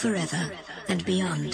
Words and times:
forever 0.00 0.50
and 0.88 1.04
beyond. 1.04 1.49